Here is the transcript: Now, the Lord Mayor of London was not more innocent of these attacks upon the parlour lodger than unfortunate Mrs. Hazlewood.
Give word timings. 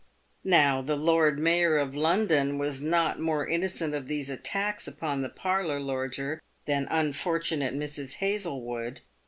Now, 0.43 0.81
the 0.81 0.95
Lord 0.95 1.37
Mayor 1.37 1.77
of 1.77 1.93
London 1.95 2.57
was 2.57 2.81
not 2.81 3.19
more 3.19 3.45
innocent 3.47 3.93
of 3.93 4.07
these 4.07 4.31
attacks 4.31 4.87
upon 4.87 5.21
the 5.21 5.29
parlour 5.29 5.79
lodger 5.79 6.41
than 6.65 6.87
unfortunate 6.89 7.75
Mrs. 7.75 8.13
Hazlewood. 8.15 9.01